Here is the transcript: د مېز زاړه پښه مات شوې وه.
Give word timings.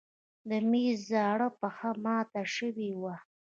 د 0.49 0.51
مېز 0.69 0.97
زاړه 1.11 1.47
پښه 1.59 1.89
مات 2.03 2.29
شوې 2.55 2.89
وه. 3.01 3.15